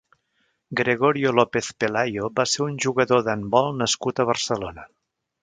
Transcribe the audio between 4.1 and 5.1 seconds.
a Barcelona.